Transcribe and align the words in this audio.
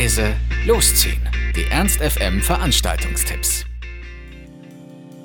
leise, 0.00 0.34
losziehen. 0.64 1.20
Die 1.54 1.64
Ernst 1.64 2.00
FM 2.00 2.40
Veranstaltungstipps. 2.40 3.69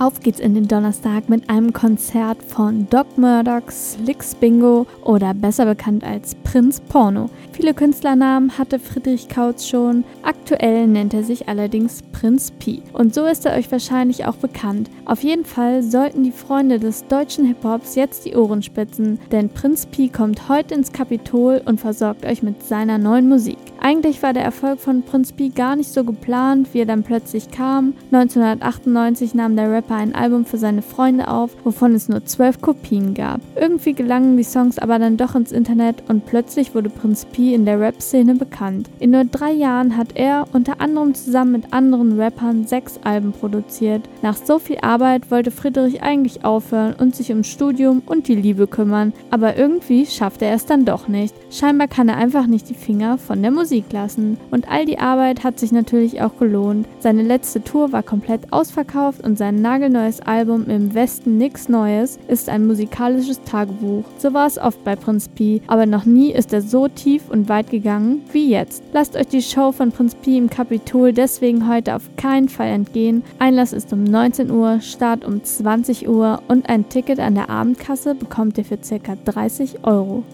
Auf 0.00 0.20
geht's 0.20 0.40
in 0.40 0.54
den 0.54 0.66
Donnerstag 0.66 1.28
mit 1.28 1.50
einem 1.50 1.74
Konzert 1.74 2.42
von 2.42 2.86
Doc 2.88 3.18
Murdoch, 3.18 3.70
Slicks 3.70 4.34
Bingo 4.34 4.86
oder 5.04 5.34
besser 5.34 5.66
bekannt 5.66 6.04
als 6.04 6.34
Prinz 6.36 6.80
Porno. 6.80 7.28
Viele 7.52 7.74
Künstlernamen 7.74 8.56
hatte 8.56 8.78
Friedrich 8.78 9.28
Kautz 9.28 9.68
schon, 9.68 10.04
aktuell 10.22 10.86
nennt 10.86 11.12
er 11.12 11.22
sich 11.22 11.50
allerdings 11.50 12.00
Prinz 12.12 12.50
Pi. 12.50 12.82
Und 12.94 13.14
so 13.14 13.26
ist 13.26 13.44
er 13.44 13.54
euch 13.58 13.70
wahrscheinlich 13.70 14.24
auch 14.24 14.36
bekannt. 14.36 14.88
Auf 15.04 15.22
jeden 15.22 15.44
Fall 15.44 15.82
sollten 15.82 16.22
die 16.22 16.32
Freunde 16.32 16.78
des 16.78 17.06
deutschen 17.06 17.44
Hip-Hops 17.44 17.94
jetzt 17.94 18.24
die 18.24 18.34
Ohren 18.34 18.62
spitzen, 18.62 19.20
denn 19.30 19.50
Prinz 19.50 19.84
Pi 19.84 20.08
kommt 20.08 20.48
heute 20.48 20.76
ins 20.76 20.92
Kapitol 20.92 21.60
und 21.66 21.78
versorgt 21.78 22.24
euch 22.24 22.42
mit 22.42 22.62
seiner 22.62 22.96
neuen 22.96 23.28
Musik. 23.28 23.58
Eigentlich 23.82 24.22
war 24.22 24.32
der 24.32 24.44
Erfolg 24.44 24.80
von 24.80 25.02
Prinz 25.02 25.32
Pi 25.32 25.50
gar 25.50 25.76
nicht 25.76 25.92
so 25.92 26.04
geplant, 26.04 26.68
wie 26.72 26.80
er 26.80 26.86
dann 26.86 27.02
plötzlich 27.02 27.50
kam. 27.50 27.92
1998 28.12 29.34
nahm 29.34 29.56
der 29.56 29.70
Rapper 29.70 29.89
ein 29.96 30.14
Album 30.14 30.44
für 30.44 30.58
seine 30.58 30.82
Freunde 30.82 31.28
auf, 31.28 31.50
wovon 31.64 31.94
es 31.94 32.08
nur 32.08 32.24
zwölf 32.24 32.60
Kopien 32.60 33.14
gab. 33.14 33.40
Irgendwie 33.56 33.94
gelangen 33.94 34.36
die 34.36 34.44
Songs 34.44 34.78
aber 34.78 34.98
dann 34.98 35.16
doch 35.16 35.34
ins 35.34 35.52
Internet 35.52 36.02
und 36.08 36.26
plötzlich 36.26 36.74
wurde 36.74 36.90
Prinz 36.90 37.24
Pi 37.24 37.54
in 37.54 37.64
der 37.64 37.80
Rap-Szene 37.80 38.34
bekannt. 38.34 38.88
In 38.98 39.10
nur 39.10 39.24
drei 39.24 39.52
Jahren 39.52 39.96
hat 39.96 40.08
er 40.14 40.46
unter 40.52 40.80
anderem 40.80 41.14
zusammen 41.14 41.52
mit 41.52 41.72
anderen 41.72 42.20
Rappern 42.20 42.66
sechs 42.66 42.98
Alben 43.04 43.32
produziert. 43.32 44.02
Nach 44.22 44.36
so 44.36 44.58
viel 44.58 44.78
Arbeit 44.82 45.30
wollte 45.30 45.50
Friedrich 45.50 46.02
eigentlich 46.02 46.44
aufhören 46.44 46.94
und 46.94 47.14
sich 47.14 47.30
ums 47.30 47.48
Studium 47.48 48.02
und 48.06 48.28
die 48.28 48.34
Liebe 48.34 48.66
kümmern, 48.66 49.12
aber 49.30 49.56
irgendwie 49.56 50.06
schaffte 50.06 50.44
er 50.44 50.54
es 50.54 50.66
dann 50.66 50.84
doch 50.84 51.08
nicht. 51.08 51.34
Scheinbar 51.50 51.88
kann 51.88 52.08
er 52.08 52.16
einfach 52.16 52.46
nicht 52.46 52.68
die 52.68 52.74
Finger 52.74 53.18
von 53.18 53.42
der 53.42 53.50
Musik 53.50 53.92
lassen. 53.92 54.38
Und 54.50 54.70
all 54.70 54.86
die 54.86 54.98
Arbeit 54.98 55.44
hat 55.44 55.58
sich 55.58 55.72
natürlich 55.72 56.22
auch 56.22 56.36
gelohnt. 56.38 56.86
Seine 57.00 57.22
letzte 57.22 57.62
Tour 57.62 57.92
war 57.92 58.02
komplett 58.02 58.52
ausverkauft 58.52 59.24
und 59.24 59.36
sein 59.36 59.60
nagelneues 59.80 60.20
Album 60.20 60.68
Im 60.68 60.92
Westen 60.92 61.38
nix 61.38 61.70
Neues 61.70 62.18
ist 62.28 62.50
ein 62.50 62.66
musikalisches 62.66 63.40
Tagebuch. 63.44 64.04
So 64.18 64.34
war 64.34 64.46
es 64.46 64.58
oft 64.58 64.84
bei 64.84 64.94
Prinz 64.94 65.26
Pi, 65.28 65.62
aber 65.68 65.86
noch 65.86 66.04
nie 66.04 66.32
ist 66.32 66.52
er 66.52 66.60
so 66.60 66.86
tief 66.86 67.30
und 67.30 67.48
weit 67.48 67.70
gegangen 67.70 68.20
wie 68.30 68.50
jetzt. 68.50 68.82
Lasst 68.92 69.16
euch 69.16 69.28
die 69.28 69.40
Show 69.40 69.72
von 69.72 69.90
Prinz 69.90 70.14
Pi 70.14 70.36
im 70.36 70.50
Kapitol 70.50 71.14
deswegen 71.14 71.66
heute 71.66 71.96
auf 71.96 72.02
keinen 72.16 72.50
Fall 72.50 72.68
entgehen. 72.68 73.22
Einlass 73.38 73.72
ist 73.72 73.90
um 73.94 74.04
19 74.04 74.50
Uhr, 74.50 74.82
Start 74.82 75.24
um 75.24 75.42
20 75.42 76.06
Uhr 76.06 76.42
und 76.48 76.68
ein 76.68 76.90
Ticket 76.90 77.18
an 77.18 77.34
der 77.34 77.48
Abendkasse 77.48 78.14
bekommt 78.14 78.58
ihr 78.58 78.66
für 78.66 78.76
ca. 78.76 79.16
30 79.24 79.82
Euro. 79.84 80.24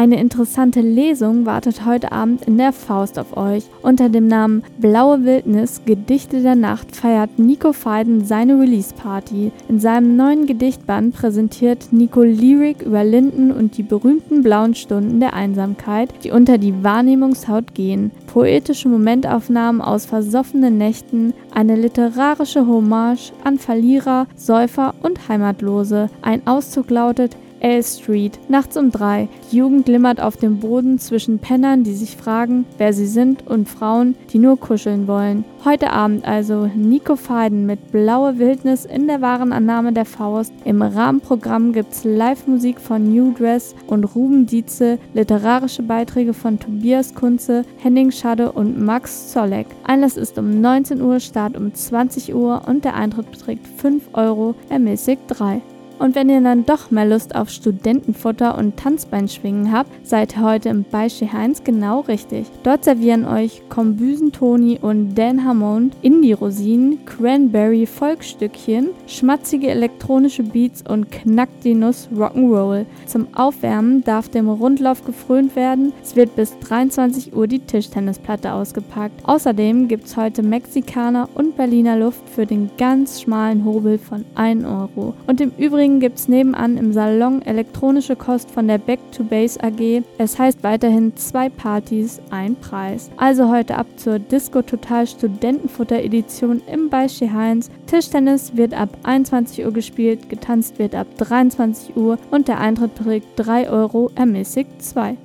Eine 0.00 0.18
interessante 0.18 0.80
Lesung 0.80 1.44
wartet 1.44 1.84
heute 1.84 2.10
Abend 2.10 2.46
in 2.46 2.56
der 2.56 2.72
Faust 2.72 3.18
auf 3.18 3.36
euch. 3.36 3.64
Unter 3.82 4.08
dem 4.08 4.28
Namen 4.28 4.62
Blaue 4.78 5.24
Wildnis 5.24 5.82
Gedichte 5.84 6.40
der 6.40 6.54
Nacht 6.54 6.96
feiert 6.96 7.38
Nico 7.38 7.74
Feiden 7.74 8.24
seine 8.24 8.58
Release-Party. 8.58 9.52
In 9.68 9.78
seinem 9.78 10.16
neuen 10.16 10.46
Gedichtband 10.46 11.14
präsentiert 11.14 11.88
Nico 11.90 12.22
Lyrik 12.22 12.80
über 12.80 13.04
Linden 13.04 13.52
und 13.52 13.76
die 13.76 13.82
berühmten 13.82 14.42
blauen 14.42 14.74
Stunden 14.74 15.20
der 15.20 15.34
Einsamkeit, 15.34 16.08
die 16.24 16.30
unter 16.30 16.56
die 16.56 16.82
Wahrnehmungshaut 16.82 17.74
gehen. 17.74 18.10
Poetische 18.26 18.88
Momentaufnahmen 18.88 19.82
aus 19.82 20.06
versoffenen 20.06 20.78
Nächten, 20.78 21.34
eine 21.54 21.76
literarische 21.76 22.66
Hommage 22.66 23.32
an 23.44 23.58
Verlierer, 23.58 24.28
Säufer 24.34 24.94
und 25.02 25.28
Heimatlose. 25.28 26.08
Ein 26.22 26.46
Auszug 26.46 26.88
lautet 26.88 27.36
L 27.60 27.82
Street, 27.82 28.38
nachts 28.48 28.76
um 28.76 28.90
drei. 28.90 29.28
Die 29.50 29.56
Jugend 29.58 29.86
glimmert 29.86 30.20
auf 30.20 30.36
dem 30.36 30.58
Boden 30.60 30.98
zwischen 30.98 31.38
Pennern, 31.38 31.84
die 31.84 31.94
sich 31.94 32.16
fragen, 32.16 32.64
wer 32.78 32.92
sie 32.92 33.06
sind, 33.06 33.46
und 33.46 33.68
Frauen, 33.68 34.16
die 34.32 34.38
nur 34.38 34.58
kuscheln 34.58 35.06
wollen. 35.06 35.44
Heute 35.64 35.92
Abend 35.92 36.24
also 36.24 36.70
Nico 36.74 37.16
Feiden 37.16 37.66
mit 37.66 37.92
Blaue 37.92 38.38
Wildnis 38.38 38.86
in 38.86 39.06
der 39.06 39.20
wahren 39.20 39.52
Annahme 39.52 39.92
der 39.92 40.06
Faust. 40.06 40.54
Im 40.64 40.80
Rahmenprogramm 40.80 41.72
gibt's 41.72 42.02
Live-Musik 42.04 42.80
von 42.80 43.12
New 43.12 43.34
Dress 43.34 43.74
und 43.86 44.04
Ruben 44.04 44.46
Dietze, 44.46 44.98
literarische 45.12 45.82
Beiträge 45.82 46.32
von 46.32 46.58
Tobias 46.58 47.14
Kunze, 47.14 47.64
Henning 47.78 48.10
Schade 48.10 48.52
und 48.52 48.80
Max 48.82 49.32
Zollek. 49.32 49.66
Einlass 49.84 50.16
ist 50.16 50.38
um 50.38 50.60
19 50.60 51.02
Uhr, 51.02 51.20
Start 51.20 51.56
um 51.56 51.74
20 51.74 52.34
Uhr 52.34 52.62
und 52.66 52.84
der 52.84 52.94
Eintritt 52.94 53.30
beträgt 53.30 53.66
5 53.66 54.14
Euro, 54.14 54.54
ermäßigt 54.70 55.22
3. 55.28 55.60
Und 56.00 56.14
wenn 56.14 56.30
ihr 56.30 56.40
dann 56.40 56.64
doch 56.64 56.90
mehr 56.90 57.04
Lust 57.04 57.34
auf 57.34 57.50
Studentenfutter 57.50 58.56
und 58.56 58.78
Tanzbeinschwingen 58.78 59.70
habt, 59.70 59.90
seid 60.02 60.34
ihr 60.34 60.42
heute 60.42 60.70
im 60.70 60.82
Beispiel 60.82 61.30
Heinz 61.30 61.62
genau 61.62 62.00
richtig. 62.00 62.46
Dort 62.62 62.84
servieren 62.84 63.26
euch 63.26 63.60
Kombüsen 63.68 64.32
Toni 64.32 64.78
und 64.80 65.14
Dan 65.14 65.44
Hammond 65.44 65.94
Indie-Rosinen, 66.00 67.04
Cranberry 67.04 67.84
Volkstückchen, 67.84 68.88
schmatzige 69.06 69.68
elektronische 69.68 70.42
Beats 70.42 70.82
und 70.88 71.12
knackt 71.12 71.64
die 71.64 71.74
Nuss 71.74 72.08
Rock'n'Roll. 72.16 72.86
Zum 73.04 73.26
Aufwärmen 73.34 74.02
darf 74.02 74.30
dem 74.30 74.48
Rundlauf 74.48 75.04
gefrönt 75.04 75.54
werden. 75.54 75.92
Es 76.02 76.16
wird 76.16 76.34
bis 76.34 76.58
23 76.60 77.36
Uhr 77.36 77.46
die 77.46 77.58
Tischtennisplatte 77.58 78.54
ausgepackt. 78.54 79.20
Außerdem 79.24 79.86
gibt 79.88 80.06
es 80.06 80.16
heute 80.16 80.42
Mexikaner 80.42 81.28
und 81.34 81.58
Berliner 81.58 81.98
Luft 81.98 82.26
für 82.26 82.46
den 82.46 82.70
ganz 82.78 83.20
schmalen 83.20 83.66
Hobel 83.66 83.98
von 83.98 84.24
1 84.34 84.64
Euro. 84.64 85.12
Und 85.26 85.42
im 85.42 85.52
Übrigen 85.58 85.89
Gibt 85.98 86.18
es 86.18 86.28
nebenan 86.28 86.76
im 86.76 86.92
Salon 86.92 87.42
elektronische 87.42 88.14
Kost 88.14 88.50
von 88.50 88.68
der 88.68 88.78
Back 88.78 89.00
to 89.10 89.24
Base 89.24 89.58
AG. 89.62 90.02
Es 90.18 90.38
heißt 90.38 90.62
weiterhin 90.62 91.16
zwei 91.16 91.48
Partys, 91.48 92.20
ein 92.30 92.54
Preis. 92.54 93.10
Also 93.16 93.50
heute 93.50 93.76
ab 93.76 93.86
zur 93.96 94.18
Disco 94.18 94.62
Total 94.62 95.06
Studentenfutter 95.06 96.02
Edition 96.02 96.62
im 96.70 96.90
Beispiel 96.90 97.32
Heinz. 97.32 97.70
Tischtennis 97.86 98.56
wird 98.56 98.74
ab 98.74 98.90
21 99.02 99.64
Uhr 99.64 99.72
gespielt, 99.72 100.28
getanzt 100.28 100.78
wird 100.78 100.94
ab 100.94 101.06
23 101.18 101.96
Uhr 101.96 102.18
und 102.30 102.48
der 102.48 102.60
Eintritt 102.60 102.94
beträgt 102.94 103.26
3 103.36 103.70
Euro, 103.70 104.10
ermäßigt 104.14 104.82
2. 104.82 105.16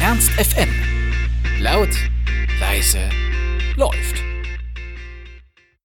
Ernst 0.00 0.30
FM. 0.30 0.68
Laut, 1.60 1.90
leise, 2.60 3.00
läuft. 3.76 4.25